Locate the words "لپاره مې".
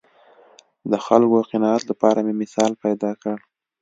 1.91-2.33